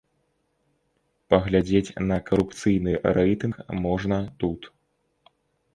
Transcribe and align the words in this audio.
Паглядзець 1.33 1.95
на 2.09 2.17
карупцыйны 2.31 2.93
рэйтынг 3.19 3.55
можна 3.87 4.17
тут. 4.45 4.61